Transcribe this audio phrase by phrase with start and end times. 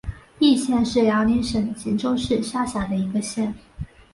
[0.39, 3.53] 义县是辽宁省锦州市下辖的一个县。